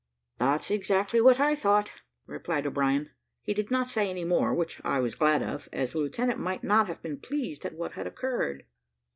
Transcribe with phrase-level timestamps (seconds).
[0.39, 1.91] "That's exactly what I thought,"
[2.25, 3.11] replied O'Brien.
[3.43, 6.63] He did not say any more, which I was glad of, as the lieutenant might
[6.63, 8.63] not have been pleased at what had occurred.